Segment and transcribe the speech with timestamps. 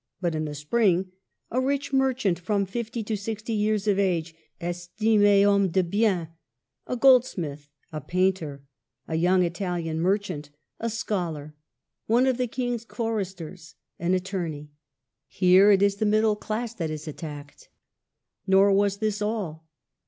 [0.19, 5.21] But in the spring:'\ a rich merchant, from fifty to sixty years of age, estime
[5.43, 6.29] homme de bien^'
[6.61, 8.63] *' a goldsmith," '* a painter,""
[9.07, 11.53] a young Italian merchant," "■ a scholar,""
[12.15, 14.71] one of the King's choristers,"" an attorney."
[15.27, 17.69] Here it is the middle class that is attacked.
[18.47, 19.67] Nor was this all.